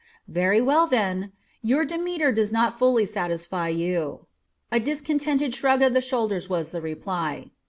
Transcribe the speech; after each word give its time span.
"Very 0.27 0.59
well, 0.61 0.87
then. 0.87 1.31
Your 1.61 1.85
Demeter 1.85 2.31
does 2.31 2.51
not 2.51 2.79
fully 2.79 3.05
satisfy 3.05 3.67
you." 3.67 4.25
A 4.71 4.79
discontented 4.79 5.53
shrug 5.53 5.83
of 5.83 5.93
the 5.93 6.01
shoulders 6.01 6.49
was 6.49 6.71
the 6.71 6.81
reply. 6.81 7.51